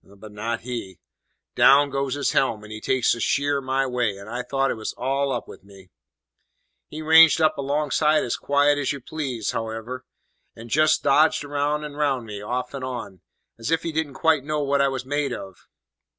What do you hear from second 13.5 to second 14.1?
as if he